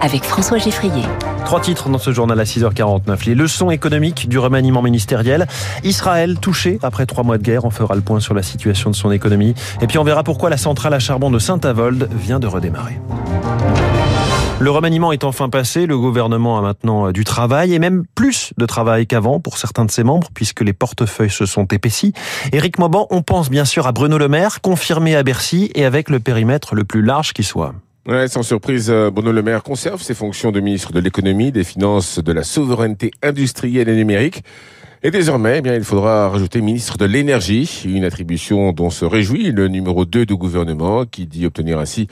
avec 0.00 0.24
François 0.24 0.58
Geffrier. 0.58 1.02
Trois 1.44 1.60
titres 1.60 1.88
dans 1.88 1.98
ce 1.98 2.12
journal 2.12 2.38
à 2.38 2.44
6h49. 2.44 3.26
Les 3.26 3.34
leçons 3.34 3.70
économiques 3.70 4.28
du 4.28 4.38
remaniement 4.38 4.82
ministériel. 4.82 5.46
Israël 5.84 6.38
touché 6.40 6.78
après 6.82 7.06
trois 7.06 7.24
mois 7.24 7.38
de 7.38 7.42
guerre. 7.42 7.64
On 7.64 7.70
fera 7.70 7.94
le 7.94 8.00
point 8.00 8.20
sur 8.20 8.34
la 8.34 8.42
situation 8.42 8.90
de 8.90 8.96
son 8.96 9.10
économie. 9.10 9.54
Et 9.80 9.86
puis 9.86 9.98
on 9.98 10.04
verra 10.04 10.22
pourquoi 10.22 10.50
la 10.50 10.56
centrale 10.56 10.94
à 10.94 10.98
charbon 10.98 11.30
de 11.30 11.38
Saint-Avold 11.38 12.08
vient 12.12 12.40
de 12.40 12.46
redémarrer. 12.46 12.98
Le 14.60 14.72
remaniement 14.72 15.12
est 15.12 15.22
enfin 15.22 15.48
passé, 15.48 15.86
le 15.86 15.96
gouvernement 15.96 16.58
a 16.58 16.62
maintenant 16.62 17.12
du 17.12 17.22
travail 17.22 17.74
et 17.74 17.78
même 17.78 18.02
plus 18.16 18.52
de 18.58 18.66
travail 18.66 19.06
qu'avant 19.06 19.38
pour 19.38 19.56
certains 19.56 19.84
de 19.84 19.90
ses 19.90 20.02
membres 20.02 20.28
puisque 20.34 20.62
les 20.62 20.72
portefeuilles 20.72 21.30
se 21.30 21.46
sont 21.46 21.66
épaissis. 21.66 22.12
Éric 22.50 22.80
Mauban, 22.80 23.06
on 23.10 23.22
pense 23.22 23.50
bien 23.50 23.64
sûr 23.64 23.86
à 23.86 23.92
Bruno 23.92 24.18
Le 24.18 24.26
Maire, 24.26 24.60
confirmé 24.60 25.14
à 25.14 25.22
Bercy 25.22 25.70
et 25.76 25.84
avec 25.84 26.10
le 26.10 26.18
périmètre 26.18 26.74
le 26.74 26.82
plus 26.82 27.02
large 27.02 27.32
qui 27.34 27.44
soit. 27.44 27.72
Ouais, 28.08 28.26
sans 28.26 28.42
surprise, 28.42 28.88
euh, 28.88 29.10
Bruno 29.10 29.32
Le 29.32 29.42
Maire 29.42 29.62
conserve 29.62 30.00
ses 30.00 30.14
fonctions 30.14 30.50
de 30.50 30.60
ministre 30.60 30.94
de 30.94 30.98
l'économie, 30.98 31.52
des 31.52 31.62
finances, 31.62 32.18
de 32.18 32.32
la 32.32 32.42
souveraineté 32.42 33.10
industrielle 33.22 33.90
et 33.90 33.94
numérique. 33.94 34.44
Et 35.04 35.12
désormais, 35.12 35.58
eh 35.58 35.60
bien, 35.60 35.76
il 35.76 35.84
faudra 35.84 36.28
rajouter 36.28 36.60
ministre 36.60 36.98
de 36.98 37.04
l'énergie, 37.04 37.84
une 37.84 38.02
attribution 38.02 38.72
dont 38.72 38.90
se 38.90 39.04
réjouit 39.04 39.52
le 39.52 39.68
numéro 39.68 40.04
2 40.04 40.26
du 40.26 40.34
gouvernement, 40.34 41.04
qui 41.04 41.26
dit 41.26 41.46
obtenir 41.46 41.78
ainsi 41.78 42.08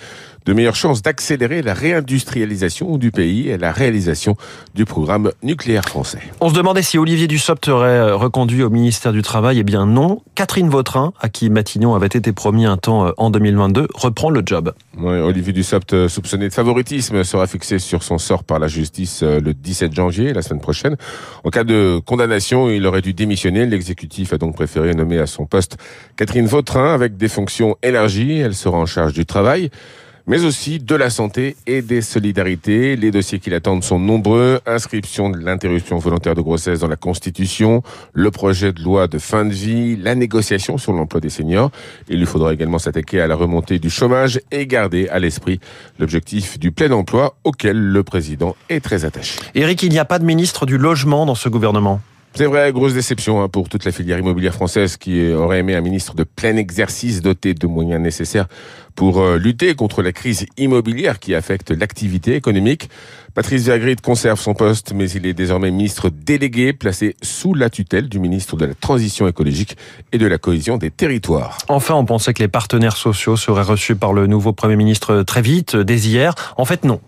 de 0.47 0.52
meilleures 0.52 0.77
chances 0.77 1.02
d'accélérer 1.02 1.60
la 1.60 1.75
réindustrialisation 1.75 2.97
du 2.97 3.10
pays 3.10 3.48
et 3.48 3.58
la 3.58 3.72
réalisation 3.72 4.36
du 4.75 4.84
programme 4.84 5.33
nucléaire 5.42 5.84
français. 5.84 6.20
On 6.41 6.48
se 6.48 6.55
demandait 6.55 6.83
si 6.83 6.98
Olivier 6.98 7.27
Dussopt 7.27 7.66
serait 7.66 7.88
euh, 7.88 8.16
reconduit 8.16 8.62
au 8.62 8.70
ministère 8.70 9.12
du 9.12 9.22
Travail. 9.22 9.58
Eh 9.58 9.64
bien 9.64 9.86
non. 9.86 10.22
Catherine 10.36 10.69
Vautrin, 10.69 11.12
à 11.20 11.28
qui 11.28 11.50
Matignon 11.50 11.97
avait 11.97 12.06
été 12.06 12.32
promis 12.32 12.64
un 12.64 12.77
temps 12.77 13.08
euh, 13.08 13.10
en 13.16 13.30
2022, 13.30 13.88
reprend 13.94 14.30
le 14.30 14.42
job. 14.47 14.72
Ouais, 14.97 15.19
Olivier 15.19 15.53
Dussopt, 15.53 15.92
euh, 15.92 16.08
soupçonné 16.08 16.48
de 16.48 16.55
favoritisme, 16.55 17.25
sera 17.25 17.48
fixé 17.48 17.80
sur 17.80 18.05
son 18.05 18.19
sort 18.19 18.44
par 18.44 18.60
la 18.60 18.69
justice 18.69 19.25
le 19.25 19.53
17 19.53 19.92
janvier, 19.92 20.32
la 20.32 20.42
semaine 20.42 20.60
prochaine. 20.60 20.97
En 21.42 21.50
cas 21.50 21.64
de 21.64 22.00
condamnation, 22.06 22.69
il 22.77 22.86
aurait 22.86 23.02
dû 23.02 23.12
démissionner. 23.12 23.66
L'exécutif 23.66 24.32
a 24.32 24.38
donc 24.38 24.55
préféré 24.55 24.94
nommer 24.94 25.19
à 25.19 25.27
son 25.27 25.46
poste 25.46 25.77
Catherine 26.16 26.46
Vautrin 26.46 26.94
avec 26.94 27.16
des 27.16 27.28
fonctions 27.28 27.77
élargies. 27.82 28.38
Elle 28.38 28.55
sera 28.55 28.78
en 28.78 28.86
charge 28.86 29.12
du 29.12 29.27
travail 29.27 29.70
mais 30.27 30.44
aussi 30.44 30.78
de 30.78 30.94
la 30.94 31.10
santé 31.10 31.56
et 31.66 31.82
des 31.82 32.02
solidarités. 32.02 32.97
Les 32.97 33.10
dossiers 33.10 33.38
qui 33.38 33.50
l'attendent 33.50 33.84
sont 33.84 33.98
nombreux. 33.98 34.60
Inscription 34.66 35.30
de 35.30 35.38
l'interruption 35.38 35.98
volontaire 35.98 36.34
de 36.34 36.41
grossesse 36.41 36.80
dans 36.80 36.88
la 36.88 36.97
Constitution, 36.97 37.82
le 38.12 38.30
projet 38.30 38.72
de 38.72 38.82
loi 38.82 39.06
de 39.06 39.19
fin 39.19 39.44
de 39.44 39.52
vie, 39.52 39.97
la 39.97 40.14
négociation 40.14 40.78
sur 40.78 40.92
l'emploi 40.92 41.20
des 41.20 41.30
seniors. 41.30 41.70
Il 42.08 42.19
lui 42.19 42.27
faudra 42.27 42.52
également 42.52 42.78
s'attaquer 42.78 43.20
à 43.20 43.27
la 43.27 43.36
remontée 43.36 43.78
du 43.78 43.91
chômage 43.91 44.41
et 44.50 44.66
garder 44.66 45.08
à 45.08 45.19
l'esprit 45.19 45.60
l'objectif 45.98 46.58
du 46.58 46.72
plein 46.72 46.91
emploi 46.91 47.36
auquel 47.44 47.78
le 47.78 48.02
président 48.02 48.56
est 48.69 48.80
très 48.80 49.04
attaché. 49.04 49.38
Éric, 49.54 49.82
il 49.82 49.91
n'y 49.91 49.98
a 49.98 50.04
pas 50.04 50.19
de 50.19 50.24
ministre 50.24 50.66
du 50.66 50.77
logement 50.78 51.24
dans 51.27 51.34
ce 51.34 51.48
gouvernement? 51.48 52.00
C'est 52.36 52.44
vrai, 52.44 52.70
grosse 52.70 52.92
déception 52.92 53.42
hein, 53.42 53.48
pour 53.48 53.70
toute 53.70 53.86
la 53.86 53.92
filière 53.92 54.18
immobilière 54.18 54.52
française 54.52 54.98
qui 54.98 55.32
aurait 55.32 55.60
aimé 55.60 55.74
un 55.74 55.80
ministre 55.80 56.14
de 56.14 56.22
plein 56.22 56.56
exercice 56.56 57.22
doté 57.22 57.54
de 57.54 57.66
moyens 57.66 57.98
nécessaires 57.98 58.46
pour 58.94 59.20
euh, 59.20 59.38
lutter 59.38 59.74
contre 59.74 60.02
la 60.02 60.12
crise 60.12 60.44
immobilière 60.58 61.18
qui 61.18 61.34
affecte 61.34 61.70
l'activité 61.70 62.34
économique. 62.34 62.91
Patrice 63.32 63.64
Vergrit 63.64 63.96
conserve 63.96 64.38
son 64.38 64.52
poste, 64.52 64.92
mais 64.92 65.08
il 65.12 65.25
est 65.25 65.32
désormais 65.32 65.70
ministre 65.70 66.10
délégué, 66.10 66.75
placé 66.75 67.16
sous 67.22 67.54
la 67.54 67.70
tutelle 67.70 68.10
du 68.10 68.19
ministre 68.19 68.58
de 68.58 68.66
la 68.66 68.75
Transition 68.75 69.26
écologique 69.26 69.78
et 70.12 70.19
de 70.19 70.26
la 70.26 70.36
cohésion 70.36 70.76
des 70.76 70.91
territoires. 70.91 71.56
Enfin, 71.69 71.94
on 71.94 72.04
pensait 72.04 72.34
que 72.34 72.42
les 72.42 72.48
partenaires 72.48 72.98
sociaux 72.98 73.38
seraient 73.38 73.62
reçus 73.62 73.96
par 73.96 74.12
le 74.12 74.26
nouveau 74.26 74.52
Premier 74.52 74.76
ministre 74.76 75.22
très 75.22 75.41
vite, 75.41 75.75
dès 75.75 75.96
hier. 75.96 76.34
En 76.58 76.66
fait, 76.66 76.84
non. 76.84 77.00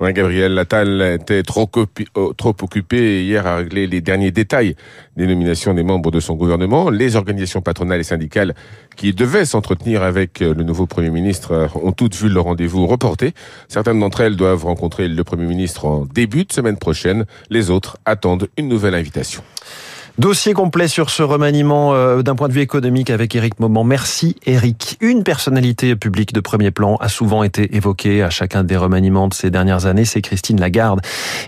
Gabriel 0.00 0.58
Attal 0.58 1.18
était 1.20 1.42
trop, 1.42 1.70
oh, 2.14 2.32
trop 2.32 2.54
occupé 2.62 3.24
hier 3.24 3.46
à 3.46 3.56
régler 3.56 3.86
les 3.86 4.00
derniers 4.00 4.30
détails 4.30 4.74
des 5.16 5.26
nominations 5.26 5.74
des 5.74 5.82
membres 5.82 6.10
de 6.10 6.20
son 6.20 6.34
gouvernement. 6.34 6.90
Les 6.90 7.16
organisations 7.16 7.60
patronales 7.60 8.00
et 8.00 8.04
syndicales 8.04 8.54
qui 8.96 9.12
devaient 9.12 9.44
s'entretenir 9.44 10.02
avec 10.02 10.42
euh, 10.42 10.54
le 10.54 10.64
nouveau 10.64 10.86
Premier 10.86 11.10
ministre 11.10 11.52
euh, 11.52 11.66
ont 11.82 11.92
toutes 11.92 12.14
vu 12.14 12.28
leur 12.28 12.44
rendez-vous 12.44 12.86
reporté. 12.86 13.34
Certaines 13.68 14.00
d'entre 14.00 14.20
elles 14.22 14.36
doivent 14.36 14.64
rencontrer 14.64 15.08
le 15.08 15.24
Premier 15.24 15.46
ministre 15.46 15.84
en 15.84 16.04
début 16.04 16.44
de 16.44 16.52
semaine 16.52 16.78
prochaine. 16.78 17.24
Les 17.50 17.70
autres 17.70 17.98
attendent 18.04 18.48
une 18.56 18.68
nouvelle 18.68 18.94
invitation. 18.94 19.42
Dossier 20.18 20.52
complet 20.52 20.88
sur 20.88 21.08
ce 21.08 21.22
remaniement 21.22 21.94
euh, 21.94 22.22
d'un 22.22 22.34
point 22.34 22.48
de 22.48 22.52
vue 22.52 22.60
économique 22.60 23.08
avec 23.08 23.34
Éric 23.34 23.58
Moment. 23.60 23.82
Merci 23.82 24.36
Éric. 24.44 24.98
Une 25.00 25.24
personnalité 25.24 25.96
publique 25.96 26.34
de 26.34 26.40
premier 26.40 26.70
plan 26.70 26.96
a 26.96 27.08
souvent 27.08 27.42
été 27.42 27.74
évoquée 27.76 28.22
à 28.22 28.28
chacun 28.28 28.62
des 28.62 28.76
remaniements 28.76 29.28
de 29.28 29.34
ces 29.34 29.50
dernières 29.50 29.86
années, 29.86 30.04
c'est 30.04 30.20
Christine 30.20 30.60
Lagarde. 30.60 31.00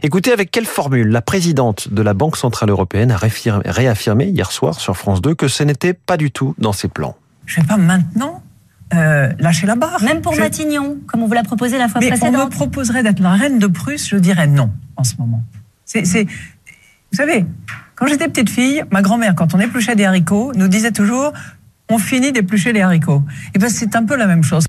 Écoutez 0.02 0.32
avec 0.32 0.50
quelle 0.50 0.64
formule 0.64 1.08
la 1.08 1.20
présidente 1.20 1.92
de 1.92 2.00
la 2.00 2.14
Banque 2.14 2.38
Centrale 2.38 2.70
Européenne 2.70 3.10
a 3.10 3.18
réaffirmé 3.18 4.26
hier 4.26 4.50
soir 4.50 4.80
sur 4.80 4.96
France 4.96 5.20
2 5.20 5.34
que 5.34 5.46
ce 5.46 5.62
n'était 5.62 5.92
pas 5.92 6.16
du 6.16 6.30
tout 6.30 6.54
dans 6.56 6.72
ses 6.72 6.88
plans. 6.88 7.16
Je 7.44 7.60
ne 7.60 7.64
vais 7.64 7.68
pas 7.68 7.76
maintenant 7.76 8.42
euh, 8.94 9.30
lâcher 9.38 9.66
la 9.66 9.76
barre. 9.76 10.02
Même 10.02 10.22
pour 10.22 10.34
Matignon, 10.36 10.98
comme 11.06 11.22
on 11.22 11.26
vous 11.26 11.34
l'a 11.34 11.42
proposé 11.42 11.76
la 11.76 11.88
fois 11.88 12.00
Mais 12.00 12.08
précédente. 12.08 12.34
On 12.40 12.44
me 12.46 12.50
proposerait 12.50 13.02
d'être 13.02 13.20
la 13.20 13.32
reine 13.32 13.58
de 13.58 13.66
Prusse, 13.66 14.08
je 14.08 14.16
dirais 14.16 14.46
non 14.46 14.70
en 14.96 15.04
ce 15.04 15.14
moment. 15.18 15.42
C'est, 15.84 16.26
vous 17.14 17.18
savez, 17.18 17.46
quand 17.94 18.08
j'étais 18.08 18.26
petite 18.26 18.50
fille, 18.50 18.82
ma 18.90 19.00
grand-mère, 19.00 19.36
quand 19.36 19.54
on 19.54 19.60
épluchait 19.60 19.94
des 19.94 20.04
haricots, 20.04 20.50
nous 20.56 20.66
disait 20.66 20.90
toujours 20.90 21.32
on 21.88 21.98
finit 21.98 22.32
d'éplucher 22.32 22.72
les 22.72 22.80
haricots. 22.80 23.22
Et 23.54 23.60
ben 23.60 23.70
c'est 23.70 23.94
un 23.94 24.04
peu 24.04 24.16
la 24.16 24.26
même 24.26 24.42
chose. 24.42 24.66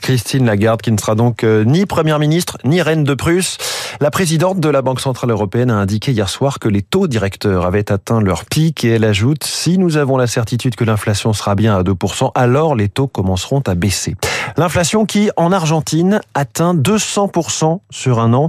Christine 0.00 0.46
Lagarde, 0.46 0.80
qui 0.80 0.92
ne 0.92 0.96
sera 0.96 1.16
donc 1.16 1.42
euh, 1.42 1.64
ni 1.64 1.86
première 1.86 2.20
ministre, 2.20 2.56
ni 2.64 2.80
reine 2.82 3.02
de 3.02 3.14
Prusse. 3.14 3.58
La 4.00 4.12
présidente 4.12 4.60
de 4.60 4.68
la 4.68 4.80
Banque 4.80 5.00
Centrale 5.00 5.30
Européenne 5.30 5.72
a 5.72 5.74
indiqué 5.74 6.12
hier 6.12 6.28
soir 6.28 6.60
que 6.60 6.68
les 6.68 6.82
taux 6.82 7.08
directeurs 7.08 7.66
avaient 7.66 7.90
atteint 7.90 8.20
leur 8.20 8.44
pic 8.44 8.84
et 8.84 8.90
elle 8.90 9.04
ajoute, 9.04 9.42
si 9.42 9.76
nous 9.76 9.96
avons 9.96 10.16
la 10.16 10.28
certitude 10.28 10.76
que 10.76 10.84
l'inflation 10.84 11.32
sera 11.32 11.56
bien 11.56 11.76
à 11.76 11.82
2%, 11.82 12.30
alors 12.36 12.76
les 12.76 12.88
taux 12.88 13.08
commenceront 13.08 13.62
à 13.66 13.74
baisser. 13.74 14.14
L'inflation 14.56 15.04
qui, 15.04 15.30
en 15.36 15.52
Argentine, 15.52 16.20
atteint 16.34 16.74
200% 16.74 17.80
sur 17.90 18.18
un 18.20 18.32
an 18.34 18.48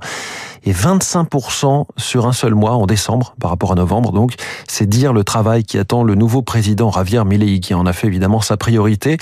et 0.65 0.73
25% 0.73 1.85
sur 1.97 2.27
un 2.27 2.33
seul 2.33 2.53
mois 2.53 2.73
en 2.73 2.85
décembre 2.85 3.35
par 3.39 3.49
rapport 3.49 3.71
à 3.71 3.75
novembre. 3.75 4.11
Donc, 4.11 4.33
c'est 4.67 4.87
dire 4.87 5.13
le 5.13 5.23
travail 5.23 5.63
qui 5.63 5.77
attend 5.77 6.03
le 6.03 6.15
nouveau 6.15 6.41
président 6.41 6.91
Javier 6.91 7.23
Milei 7.25 7.59
qui 7.59 7.73
en 7.73 7.85
a 7.85 7.93
fait 7.93 8.07
évidemment 8.07 8.41
sa 8.41 8.57
priorité. 8.57 9.17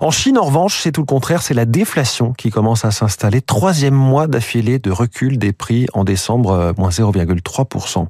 En 0.00 0.10
Chine, 0.10 0.38
en 0.38 0.44
revanche, 0.44 0.80
c'est 0.80 0.92
tout 0.92 1.00
le 1.02 1.06
contraire, 1.06 1.42
c'est 1.42 1.54
la 1.54 1.64
déflation 1.64 2.32
qui 2.32 2.50
commence 2.50 2.84
à 2.84 2.90
s'installer. 2.90 3.40
Troisième 3.40 3.94
mois 3.94 4.26
d'affilée 4.26 4.78
de 4.78 4.90
recul 4.90 5.38
des 5.38 5.52
prix 5.52 5.86
en 5.94 6.04
décembre, 6.04 6.50
euh, 6.50 6.72
moins 6.76 6.90
0,3%. 6.90 8.06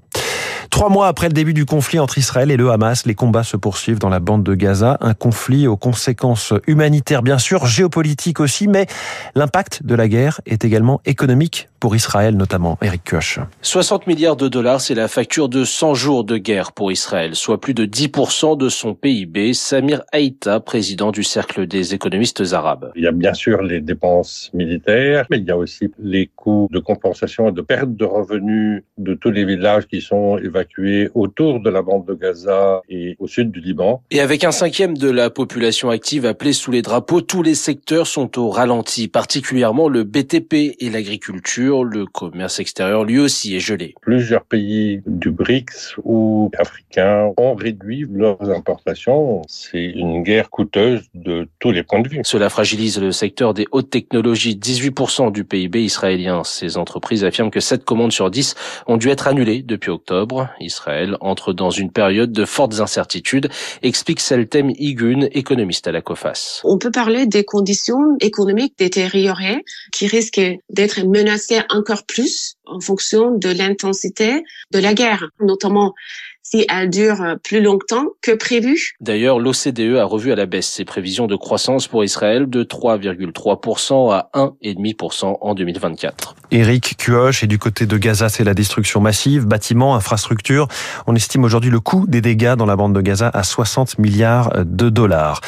Trois 0.73 0.89
mois 0.89 1.07
après 1.07 1.29
le 1.29 1.35
début 1.35 1.53
du 1.53 1.67
conflit 1.67 1.99
entre 1.99 2.17
Israël 2.17 2.51
et 2.51 2.57
le 2.57 2.71
Hamas, 2.71 3.05
les 3.05 3.15
combats 3.15 3.45
se 3.45 3.59
poursuivent 3.59 3.99
dans 3.99 4.09
la 4.09 4.21
bande 4.21 4.43
de 4.43 4.55
Gaza. 4.55 4.97
Un 5.03 5.13
conflit 5.13 5.67
aux 5.67 5.77
conséquences 5.77 6.55
humanitaires, 6.67 7.23
bien 7.23 7.37
sûr, 7.37 7.67
géopolitiques 7.67 8.41
aussi, 8.41 8.69
mais 8.69 8.87
l'impact 9.35 9.83
de 9.85 9.95
la 9.95 10.09
guerre 10.09 10.41
est 10.47 10.65
également 10.65 11.03
économique 11.05 11.69
pour 11.83 11.97
Israël, 11.97 12.37
notamment. 12.37 12.79
Eric 12.81 13.03
Koch. 13.11 13.41
60 13.61 14.07
milliards 14.07 14.37
de 14.37 14.47
dollars, 14.47 14.81
c'est 14.81 14.95
la 14.95 15.09
facture 15.09 15.49
de 15.49 15.65
100 15.65 15.95
jours 15.95 16.23
de 16.23 16.37
guerre 16.37 16.71
pour 16.71 16.93
Israël, 16.93 17.35
soit 17.35 17.61
plus 17.61 17.75
de 17.75 17.87
10% 17.87 18.57
de 18.57 18.69
son 18.69 18.95
PIB. 18.95 19.53
Samir 19.53 20.03
Haïta, 20.13 20.61
président 20.61 21.11
du 21.11 21.25
Cercle 21.25 21.67
des 21.67 21.93
économistes 21.93 22.53
arabes. 22.53 22.93
Il 22.95 23.03
y 23.03 23.09
a 23.09 23.11
bien 23.11 23.35
sûr 23.35 23.63
les 23.63 23.81
dépenses 23.81 24.49
militaires, 24.55 25.27
mais 25.29 25.39
il 25.39 25.45
y 25.45 25.51
a 25.51 25.57
aussi 25.57 25.91
les 25.99 26.31
coûts 26.37 26.69
de 26.71 26.79
compensation 26.79 27.49
et 27.49 27.53
de 27.53 27.63
perte 27.63 27.97
de 27.97 28.05
revenus 28.05 28.85
de 28.99 29.15
tous 29.15 29.33
les 29.33 29.45
villages 29.45 29.89
qui 29.89 30.01
sont 30.01 30.39
évacués 30.39 31.11
autour 31.15 31.59
de 31.59 31.69
la 31.69 31.83
bande 31.83 32.07
de 32.07 32.15
Gaza 32.15 32.81
et 32.89 33.17
au 33.19 33.27
sud 33.27 33.51
du 33.51 33.59
Liban. 33.59 34.05
Et 34.13 34.21
avec 34.21 34.45
un 34.45 34.53
cinquième 34.53 34.97
de 34.97 35.11
la 35.11 35.31
population 35.31 35.91
active 35.91 36.27
appelée 36.27 36.53
sous 36.53 36.71
les 36.71 36.83
drapeaux, 36.83 37.23
tous 37.23 37.43
les 37.43 37.57
secteurs 37.57 38.07
sont 38.07 38.39
au 38.39 38.51
ralenti, 38.51 39.09
particulièrement 39.09 39.89
le 39.89 40.05
BTP 40.05 40.77
et 40.79 40.89
l'agriculture. 40.89 41.72
Le 41.81 42.05
commerce 42.07 42.61
extérieur 42.61 43.05
lui 43.05 43.19
aussi 43.19 43.57
est 43.57 43.61
gelé. 43.61 43.95
Plusieurs 44.03 44.45
pays 44.45 45.03
du 45.07 45.31
BRICS 45.31 45.97
ou 46.05 46.51
africains 46.59 47.33
ont 47.39 47.55
réduit 47.55 48.07
leurs 48.13 48.51
importations. 48.51 49.43
C'est 49.49 49.85
une 49.85 50.23
guerre 50.23 50.51
coûteuse 50.51 51.03
de 51.15 51.49
tous 51.59 51.71
les 51.71 51.83
points 51.83 52.01
de 52.01 52.09
vue. 52.09 52.21
Cela 52.25 52.51
fragilise 52.51 53.01
le 53.01 53.13
secteur 53.13 53.55
des 53.55 53.67
hautes 53.73 53.91
technologies, 53.91 54.57
18% 54.57 55.33
du 55.33 55.45
PIB 55.45 55.83
israélien. 55.83 56.45
Ces 56.45 56.77
entreprises 56.77 57.25
affirment 57.25 57.51
que 57.51 57.61
7 57.61 57.85
commandes 57.85 58.13
sur 58.13 58.31
10 58.31 58.55
ont 58.87 58.97
dû 58.99 59.09
être 59.09 59.27
annulées 59.27 59.63
depuis 59.63 59.91
octobre. 59.91 60.51
Israël 60.61 61.17
entre 61.21 61.53
dans 61.53 61.71
une 61.71 61.91
période 61.91 62.33
de 62.33 62.45
fortes 62.45 62.81
incertitudes, 62.81 63.49
explique 63.83 64.21
Seltem 64.21 64.71
Igun, 64.79 65.29
économiste 65.33 65.87
à 65.87 65.93
la 65.93 66.03
COFAS. 66.03 66.61
On 66.65 66.79
peut 66.79 66.91
parler 66.91 67.27
des 67.27 67.45
conditions 67.45 68.17
économiques 68.21 68.75
détériorées 68.79 69.65
qui 69.93 70.07
risquent 70.07 70.59
d'être 70.71 71.05
menacées 71.07 71.61
encore 71.71 72.05
plus 72.05 72.57
en 72.67 72.81
fonction 72.81 73.33
de 73.33 73.49
l'intensité 73.49 74.43
de 74.71 74.79
la 74.79 74.95
guerre, 74.95 75.29
notamment 75.41 75.95
si 76.43 76.67
elle 76.69 76.91
dure 76.91 77.37
plus 77.43 77.63
longtemps 77.63 78.07
que 78.21 78.33
prévu. 78.33 78.93
D'ailleurs, 79.01 79.39
l'OCDE 79.39 79.97
a 79.97 80.05
revu 80.05 80.33
à 80.33 80.37
la 80.37 80.47
baisse 80.47 80.69
ses 80.69 80.85
prévisions 80.85 81.27
de 81.27 81.37
croissance 81.37 81.89
pour 81.89 82.05
Israël 82.05 82.49
de 82.49 82.65
3,3% 82.65 84.13
à 84.13 84.31
1,5% 84.35 85.39
en 85.41 85.55
2024. 85.55 86.35
Eric 86.53 86.97
Cuoche, 86.99 87.43
et 87.43 87.47
du 87.47 87.59
côté 87.59 87.87
de 87.87 87.97
Gaza, 87.97 88.29
c'est 88.29 88.45
la 88.45 88.53
destruction 88.53 89.01
massive, 89.01 89.47
bâtiments, 89.47 89.97
infrastructures. 89.97 90.69
On 91.07 91.17
estime 91.17 91.45
aujourd'hui 91.45 91.71
le 91.71 91.81
coût 91.81 92.07
des 92.07 92.21
dégâts 92.21 92.55
dans 92.57 92.67
la 92.67 92.77
bande 92.77 92.95
de 92.95 93.01
Gaza 93.01 93.31
à 93.33 93.43
60 93.43 93.99
milliards 93.99 94.53
de 94.65 94.91
dollars. 94.91 95.41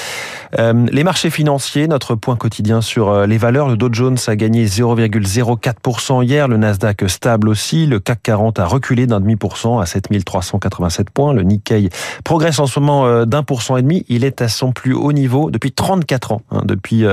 Euh, 0.59 0.87
les 0.91 1.05
marchés 1.05 1.29
financiers, 1.29 1.89
notre 1.89 2.15
point 2.15 2.37
quotidien 2.37 2.81
sur 2.81 3.11
euh, 3.11 3.27
les 3.27 3.37
valeurs. 3.37 3.69
Le 3.69 3.77
Dow 3.77 3.91
Jones 3.93 4.17
a 4.27 4.37
gagné 4.37 4.65
0,04% 4.65 6.25
hier, 6.25 6.49
le 6.49 6.57
Nasdaq 6.57 7.05
stable 7.09 7.51
aussi, 7.51 7.87
le 7.87 8.01
CAC 8.01 8.23
40 8.23 8.59
a 8.59 8.65
reculé 8.65 9.07
d'un 9.07 9.21
demi 9.21 9.37
pour 9.37 9.59
cent 9.59 9.81
à 9.81 9.87
7387 9.87 11.11
points, 11.11 11.35
le 11.35 11.43
Nikkei 11.43 11.91
progresse 12.25 12.61
en 12.61 12.67
ce 12.67 12.81
moment 12.81 13.07
euh, 13.07 13.27
d'un 13.27 13.43
pour 13.43 13.61
cent 13.61 13.77
et 13.77 13.83
demi, 13.83 14.07
il 14.09 14.25
est 14.25 14.41
à 14.41 14.49
son 14.49 14.73
plus 14.73 14.95
haut 14.95 15.13
niveau 15.13 15.51
depuis 15.51 15.73
34 15.73 16.33
ans, 16.33 16.41
hein, 16.51 16.63
depuis 16.65 17.05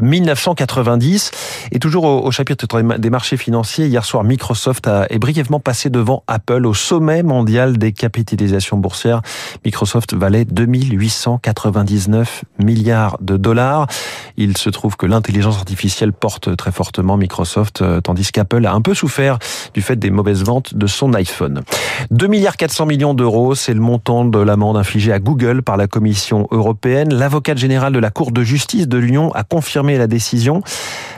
1990. 0.00 1.30
Et 1.72 1.78
toujours 1.78 2.04
au, 2.04 2.30
chapitre 2.30 2.66
des 2.98 3.10
marchés 3.10 3.37
financiers, 3.38 3.86
hier 3.86 4.04
soir 4.04 4.24
Microsoft 4.24 4.86
a, 4.86 5.06
est 5.08 5.18
brièvement 5.18 5.60
passé 5.60 5.88
devant 5.88 6.24
Apple 6.26 6.66
au 6.66 6.74
sommet 6.74 7.22
mondial 7.22 7.78
des 7.78 7.92
capitalisations 7.92 8.76
boursières. 8.76 9.22
Microsoft 9.64 10.14
valait 10.14 10.44
2899 10.44 12.44
milliards 12.58 13.16
de 13.20 13.36
dollars. 13.36 13.86
Il 14.36 14.58
se 14.58 14.70
trouve 14.70 14.96
que 14.96 15.06
l'intelligence 15.06 15.56
artificielle 15.56 16.12
porte 16.12 16.56
très 16.56 16.72
fortement 16.72 17.16
Microsoft, 17.16 17.82
euh, 17.82 18.00
tandis 18.00 18.30
qu'Apple 18.30 18.66
a 18.66 18.72
un 18.72 18.80
peu 18.80 18.94
souffert 18.94 19.38
du 19.74 19.80
fait 19.80 19.96
des 19.96 20.10
mauvaises 20.10 20.44
ventes 20.44 20.74
de 20.74 20.86
son 20.86 21.14
iPhone. 21.14 21.62
2 22.10 22.26
milliards 22.26 22.56
400 22.56 22.86
millions 22.86 23.14
d'euros, 23.14 23.54
c'est 23.54 23.74
le 23.74 23.80
montant 23.80 24.24
de 24.24 24.38
l'amende 24.38 24.76
infligée 24.76 25.12
à 25.12 25.18
Google 25.18 25.62
par 25.62 25.76
la 25.76 25.86
Commission 25.86 26.46
européenne. 26.50 27.14
L'avocate 27.14 27.58
générale 27.58 27.92
de 27.92 27.98
la 27.98 28.10
Cour 28.10 28.32
de 28.32 28.42
justice 28.42 28.88
de 28.88 28.98
l'Union 28.98 29.32
a 29.32 29.44
confirmé 29.44 29.98
la 29.98 30.06
décision. 30.06 30.62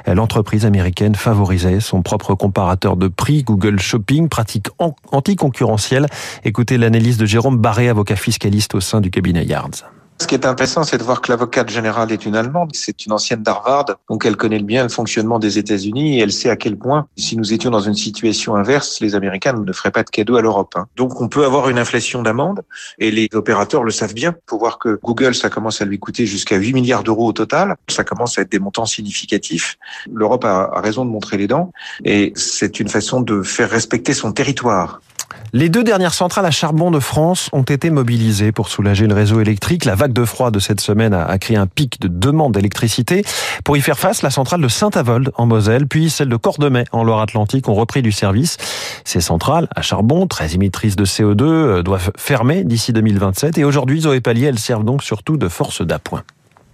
L'entreprise 0.06 0.66
américaine 0.66 1.14
favorisait 1.14 1.80
son 1.80 2.02
propre 2.02 2.34
comparateur 2.34 2.96
de 2.96 3.08
prix, 3.08 3.42
Google 3.42 3.78
Shopping, 3.80 4.28
pratique 4.28 4.66
anticoncurrentielle. 5.12 6.06
Écoutez 6.44 6.78
l'analyse 6.78 7.16
de 7.18 7.26
Jérôme 7.26 7.58
Barré, 7.58 7.88
avocat 7.88 8.16
fiscaliste 8.16 8.74
au 8.74 8.80
sein 8.80 9.00
du 9.00 9.10
cabinet 9.10 9.44
Yards. 9.44 9.84
Ce 10.20 10.26
qui 10.26 10.34
est 10.34 10.44
intéressant, 10.44 10.84
c'est 10.84 10.98
de 10.98 11.02
voir 11.02 11.22
que 11.22 11.32
l'avocate 11.32 11.70
générale 11.70 12.12
est 12.12 12.26
une 12.26 12.36
Allemande, 12.36 12.72
c'est 12.74 13.06
une 13.06 13.12
ancienne 13.12 13.42
d'Harvard, 13.42 13.86
donc 14.10 14.26
elle 14.26 14.36
connaît 14.36 14.60
bien 14.60 14.82
le 14.82 14.90
fonctionnement 14.90 15.38
des 15.38 15.56
États-Unis 15.56 16.18
et 16.18 16.20
elle 16.20 16.30
sait 16.30 16.50
à 16.50 16.56
quel 16.56 16.76
point, 16.76 17.06
si 17.16 17.38
nous 17.38 17.54
étions 17.54 17.70
dans 17.70 17.80
une 17.80 17.94
situation 17.94 18.54
inverse, 18.54 19.00
les 19.00 19.14
Américains 19.14 19.54
ne 19.54 19.72
feraient 19.72 19.90
pas 19.90 20.02
de 20.02 20.10
cadeaux 20.10 20.36
à 20.36 20.42
l'Europe. 20.42 20.74
Hein. 20.76 20.86
Donc 20.94 21.22
on 21.22 21.28
peut 21.28 21.46
avoir 21.46 21.70
une 21.70 21.78
inflation 21.78 22.20
d'amende 22.20 22.60
et 22.98 23.10
les 23.10 23.30
opérateurs 23.32 23.82
le 23.82 23.90
savent 23.90 24.12
bien. 24.12 24.34
Faut 24.46 24.58
voir 24.58 24.78
que 24.78 25.00
Google, 25.02 25.34
ça 25.34 25.48
commence 25.48 25.80
à 25.80 25.86
lui 25.86 25.98
coûter 25.98 26.26
jusqu'à 26.26 26.56
8 26.56 26.74
milliards 26.74 27.02
d'euros 27.02 27.28
au 27.28 27.32
total. 27.32 27.76
Ça 27.88 28.04
commence 28.04 28.38
à 28.38 28.42
être 28.42 28.52
des 28.52 28.58
montants 28.58 28.86
significatifs. 28.86 29.78
L'Europe 30.12 30.44
a 30.44 30.80
raison 30.82 31.06
de 31.06 31.10
montrer 31.10 31.38
les 31.38 31.46
dents 31.46 31.72
et 32.04 32.34
c'est 32.36 32.78
une 32.78 32.90
façon 32.90 33.22
de 33.22 33.42
faire 33.42 33.70
respecter 33.70 34.12
son 34.12 34.32
territoire. 34.32 35.00
Les 35.52 35.68
deux 35.68 35.82
dernières 35.82 36.14
centrales 36.14 36.46
à 36.46 36.52
charbon 36.52 36.92
de 36.92 37.00
France 37.00 37.50
ont 37.52 37.62
été 37.62 37.90
mobilisées 37.90 38.52
pour 38.52 38.68
soulager 38.68 39.08
le 39.08 39.14
réseau 39.14 39.40
électrique. 39.40 39.84
La 39.84 39.96
de 40.12 40.24
froid 40.24 40.50
de 40.50 40.58
cette 40.58 40.80
semaine 40.80 41.14
a 41.14 41.38
créé 41.38 41.56
un 41.56 41.66
pic 41.66 42.00
de 42.00 42.08
demande 42.08 42.54
d'électricité. 42.54 43.24
Pour 43.64 43.76
y 43.76 43.80
faire 43.80 43.98
face, 43.98 44.22
la 44.22 44.30
centrale 44.30 44.60
de 44.60 44.68
Saint-Avold 44.68 45.32
en 45.36 45.46
Moselle, 45.46 45.86
puis 45.86 46.10
celle 46.10 46.28
de 46.28 46.36
Cordemais 46.36 46.84
en 46.92 47.04
Loire-Atlantique 47.04 47.68
ont 47.68 47.74
repris 47.74 48.02
du 48.02 48.12
service. 48.12 48.56
Ces 49.04 49.20
centrales 49.20 49.68
à 49.74 49.82
charbon, 49.82 50.26
très 50.26 50.54
émettrices 50.54 50.96
de 50.96 51.04
CO2, 51.04 51.42
euh, 51.42 51.82
doivent 51.82 52.12
fermer 52.16 52.64
d'ici 52.64 52.92
2027 52.92 53.58
et 53.58 53.64
aujourd'hui, 53.64 54.00
Zoé 54.02 54.20
Pallier, 54.20 54.46
elles 54.46 54.58
servent 54.58 54.84
donc 54.84 55.02
surtout 55.02 55.36
de 55.36 55.48
force 55.48 55.82
d'appoint. 55.82 56.22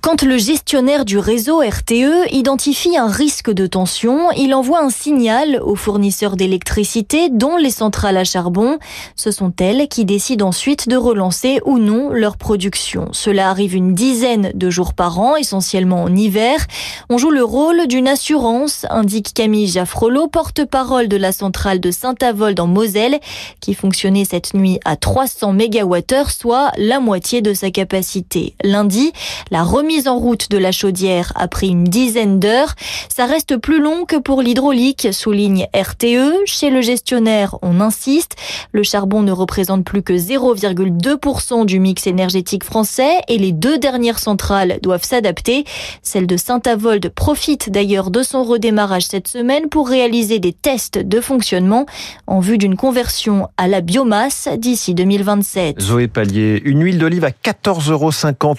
Quand 0.07 0.23
le 0.23 0.39
gestionnaire 0.39 1.05
du 1.05 1.19
réseau 1.19 1.59
RTE 1.59 2.31
identifie 2.31 2.97
un 2.97 3.09
risque 3.09 3.51
de 3.51 3.67
tension, 3.67 4.31
il 4.37 4.55
envoie 4.55 4.81
un 4.81 4.89
signal 4.89 5.59
aux 5.61 5.75
fournisseurs 5.75 6.37
d'électricité, 6.37 7.29
dont 7.29 7.57
les 7.57 7.73
centrales 7.73 8.17
à 8.17 8.23
charbon. 8.23 8.79
Ce 9.17 9.33
sont 9.33 9.53
elles 9.59 9.89
qui 9.89 10.05
décident 10.05 10.47
ensuite 10.47 10.89
de 10.89 10.95
relancer 10.95 11.59
ou 11.65 11.81
non 11.81 12.11
leur 12.11 12.37
production. 12.37 13.09
Cela 13.11 13.51
arrive 13.51 13.75
une 13.75 13.95
dizaine 13.95 14.53
de 14.55 14.71
jours 14.71 14.95
par 14.95 15.19
an, 15.19 15.35
essentiellement 15.35 16.05
en 16.05 16.15
hiver. 16.15 16.65
On 17.11 17.19
joue 17.19 17.33
le 17.33 17.43
rôle 17.43 17.89
d'une 17.89 18.07
assurance, 18.07 18.87
indique 18.91 19.35
Camille 19.35 19.67
Jaffrolo, 19.67 20.29
porte-parole 20.29 21.09
de 21.09 21.17
la 21.17 21.33
centrale 21.33 21.81
de 21.81 21.91
Saint-Avold 21.91 22.61
en 22.61 22.69
Moselle, 22.69 23.19
qui 23.61 23.75
fonctionnait 23.75 24.25
cette 24.25 24.55
nuit 24.55 24.79
à 24.85 24.95
300 24.95 25.53
MWh, 25.55 26.31
soit 26.31 26.71
la 26.79 27.01
moitié 27.01 27.43
de 27.43 27.55
sa 27.55 27.73
capacité. 27.73 28.55
Lundi, 28.63 29.11
la 29.51 29.65
remise 29.65 29.96
en 30.05 30.19
route 30.19 30.51
de 30.51 30.59
la 30.59 30.73
chaudière 30.73 31.33
a 31.35 31.49
pris 31.49 31.69
une 31.69 31.85
dizaine 31.85 32.39
d'heures. 32.39 32.75
Ça 33.09 33.25
reste 33.25 33.57
plus 33.57 33.81
long 33.81 34.05
que 34.05 34.17
pour 34.17 34.43
l'hydraulique, 34.43 35.09
souligne 35.13 35.67
RTE. 35.75 36.45
Chez 36.45 36.69
le 36.71 36.83
gestionnaire, 36.83 37.57
on 37.63 37.81
insiste. 37.81 38.37
Le 38.73 38.83
charbon 38.83 39.23
ne 39.23 39.33
représente 39.33 39.85
plus 39.85 40.03
que 40.03 40.13
0,2% 40.13 41.65
du 41.65 41.81
mix 41.81 42.07
énergétique 42.07 42.65
français 42.65 43.21
et 43.29 43.39
les 43.39 43.53
deux 43.53 43.79
dernières 43.79 44.19
centrales 44.19 44.79
doivent 44.83 45.05
s'adapter. 45.05 45.65
Celle 46.03 46.27
de 46.27 46.37
Saint-Avold 46.37 47.09
profite 47.09 47.71
d'ailleurs 47.71 48.11
de 48.11 48.23
son 48.23 48.45
redémarrage 48.45 49.07
cette 49.07 49.29
semaine 49.29 49.69
pour 49.71 49.89
réaliser 49.89 50.39
des 50.39 50.53
tests 50.53 50.99
de 50.99 51.21
fonctionnement 51.21 51.87
en 52.27 52.41
vue 52.41 52.59
d'une 52.59 52.77
conversion 52.77 53.49
à 53.57 53.67
la 53.67 53.81
biomasse 53.81 54.49
d'ici 54.59 54.95
2027. 54.95 55.81
Zoé 55.81 56.09
Pallier, 56.09 56.61
une 56.65 56.83
huile 56.85 56.99
d'olive 56.99 57.25
à 57.25 57.31
14,50 57.31 57.93
euros 57.93 58.11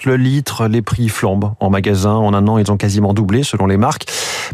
le 0.04 0.16
litre, 0.16 0.66
les 0.68 0.82
prix 0.82 1.08
flambent 1.08 1.27
en 1.28 1.70
magasin. 1.70 2.14
En 2.14 2.34
un 2.34 2.46
an, 2.48 2.58
ils 2.58 2.70
ont 2.70 2.76
quasiment 2.76 3.14
doublé 3.14 3.42
selon 3.42 3.66
les 3.66 3.76
marques. 3.76 4.06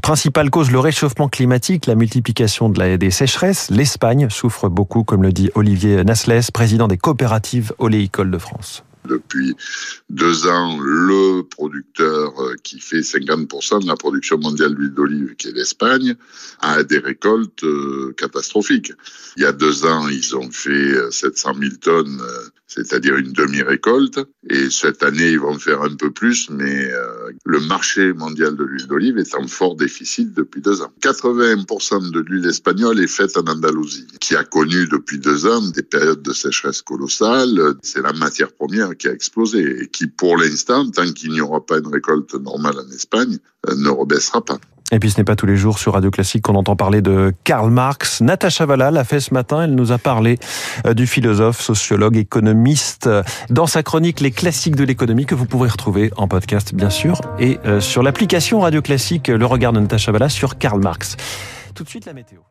Principale 0.03 0.51
cause, 0.51 0.71
le 0.71 0.79
réchauffement 0.79 1.29
climatique, 1.29 1.87
la 1.87 1.95
multiplication 1.95 2.69
de 2.69 2.79
la, 2.79 2.97
des 2.97 3.11
sécheresses. 3.11 3.71
L'Espagne 3.71 4.29
souffre 4.31 4.69
beaucoup, 4.69 5.05
comme 5.05 5.23
le 5.23 5.33
dit 5.33 5.51
Olivier 5.55 6.05
Nasles, 6.05 6.51
président 6.53 6.89
des 6.89 6.99
coopératives 6.99 7.73
oléicoles 7.79 8.31
de 8.31 8.39
France. 8.39 8.85
Depuis 9.09 9.55
deux 10.15 10.47
ans, 10.47 10.79
le 10.81 11.43
producteur 11.43 12.41
euh, 12.41 12.55
qui 12.63 12.79
fait 12.79 13.01
50% 13.01 13.83
de 13.83 13.87
la 13.87 13.97
production 13.97 14.39
mondiale 14.39 14.75
d'huile 14.75 14.95
d'olive, 14.95 15.35
qui 15.37 15.49
est 15.49 15.53
l'Espagne, 15.53 16.15
a 16.61 16.85
des 16.85 16.99
récoltes 16.99 17.65
euh, 17.65 18.15
catastrophiques. 18.17 18.93
Il 19.37 19.43
y 19.43 19.47
a 19.47 19.53
deux 19.53 19.85
ans, 19.85 20.09
ils 20.09 20.37
ont 20.37 20.51
fait 20.53 21.11
700 21.11 21.51
euh, 21.51 21.61
000 21.61 21.73
tonnes, 21.81 22.23
c'est-à-dire 22.69 23.17
une 23.17 23.33
demi-récolte. 23.33 24.21
Et 24.49 24.71
cette 24.71 25.03
année, 25.03 25.31
ils 25.31 25.41
vont 25.41 25.59
faire 25.59 25.83
un 25.83 25.95
peu 25.97 26.13
plus, 26.13 26.49
mais 26.51 26.91
le 27.45 27.61
marché 27.61 28.13
mondial 28.13 28.57
de 28.57 28.65
l'huile 28.65 28.87
d'olive 28.87 29.19
est 29.19 29.35
en 29.35 29.47
fort 29.47 29.75
déficit 29.77 30.33
depuis 30.33 30.61
deux 30.61 30.83
ans. 30.83 30.93
80% 31.03 32.11
de 32.11 32.21
l'huile 32.21 32.47
espagnole 32.47 33.01
est 33.01 33.09
faite 33.09 33.37
en 33.37 33.43
Andalousie, 33.43 34.07
qui 34.21 34.37
a 34.37 34.45
connu 34.45 34.87
depuis 34.87 35.19
deux 35.19 35.47
ans 35.47 35.61
des 35.61 35.83
périodes 35.83 36.23
de 36.23 36.33
sécheresse 36.33 36.83
colossales. 36.83 37.75
C'est 37.83 38.03
la 38.03 38.13
matière 38.13 38.53
première 38.53 38.97
qui 38.97 39.09
a 39.09 39.13
explosé 39.13 39.83
et 39.83 39.89
qui, 39.89 40.04
pour 40.07 40.37
l'instant, 40.37 40.89
tant 40.91 41.11
qu'il 41.13 41.33
n'y 41.33 41.41
aura 41.41 41.65
pas 41.65 41.79
une 41.79 41.89
récolte 41.89 42.35
normale 42.35 42.75
en 42.79 42.95
Espagne, 42.95 43.39
euh, 43.69 43.75
ne 43.77 43.89
rebaissera 43.89 44.45
pas. 44.45 44.59
Et 44.93 44.99
puis 44.99 45.11
ce 45.11 45.19
n'est 45.19 45.25
pas 45.25 45.35
tous 45.35 45.47
les 45.47 45.57
jours 45.57 45.79
sur 45.79 45.95
Radio 45.95 46.11
Classique 46.11 46.43
qu'on 46.43 46.55
entend 46.55 46.77
parler 46.77 47.01
de 47.01 47.33
Karl 47.45 47.71
Marx. 47.71 48.21
Natacha 48.21 48.67
Valla 48.67 48.91
l'a 48.91 49.05
fait 49.05 49.19
ce 49.19 49.33
matin, 49.33 49.63
elle 49.63 49.75
nous 49.75 49.93
a 49.93 49.99
parlé 49.99 50.39
euh, 50.87 50.95
du 50.95 51.07
philosophe, 51.07 51.61
sociologue, 51.61 52.17
économiste 52.17 53.09
dans 53.49 53.67
sa 53.67 53.83
chronique 53.83 54.21
Les 54.21 54.31
classiques 54.31 54.77
de 54.77 54.85
l'économie 54.85 55.27
que 55.27 55.35
vous 55.35 55.47
pourrez 55.47 55.71
retrouver 55.71 56.13
en 56.17 56.29
podcast 56.29 56.75
bien 56.75 56.91
sûr 56.91 57.21
et 57.39 57.59
euh, 57.65 57.81
sur 57.81 58.03
l'application 58.03 58.61
Radio 58.61 58.83
Classique 58.83 59.29
Le 59.29 59.47
regard 59.47 59.73
de 59.73 59.81
Natacha 59.81 60.13
Valla 60.13 60.29
sur 60.29 60.59
Karl 60.59 60.81
Marx. 60.81 61.17
Tout 61.75 61.83
de 61.83 61.89
suite 61.89 62.05
la 62.05 62.13
météo. 62.13 62.44